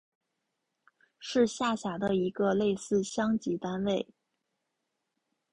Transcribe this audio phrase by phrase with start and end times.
[1.19, 4.07] 是下辖的一个类似乡级单位。